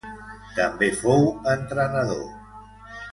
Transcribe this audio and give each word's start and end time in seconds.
També 0.53 0.87
fou 1.01 1.27
entrenador. 1.53 2.25